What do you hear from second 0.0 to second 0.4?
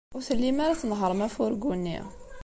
Ur